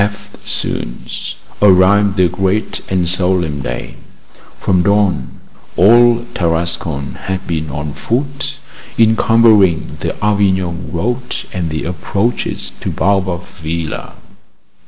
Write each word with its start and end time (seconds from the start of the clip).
EFTSOON 0.03 0.95
arrived 1.61 2.15
the 2.15 2.27
great 2.27 2.81
and 2.89 3.07
solemn 3.07 3.61
day. 3.61 3.97
From 4.59 4.81
dawn 4.81 5.39
all 5.77 6.25
Tarascon 6.33 7.05
had 7.27 7.45
been 7.45 7.69
on 7.69 7.93
foot, 7.93 8.55
encumbering 8.97 9.97
the 9.99 10.15
Avignon 10.25 10.91
road 10.91 11.45
and 11.53 11.69
the 11.69 11.83
approaches 11.83 12.71
to 12.81 12.89
Baobab 12.89 13.43
Villa. 13.43 14.15